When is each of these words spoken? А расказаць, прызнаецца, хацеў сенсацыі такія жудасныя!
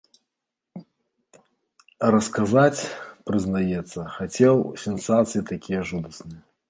А 2.07 2.09
расказаць, 2.15 2.81
прызнаецца, 3.31 3.99
хацеў 4.17 4.55
сенсацыі 4.85 5.41
такія 5.51 5.79
жудасныя! 5.93 6.41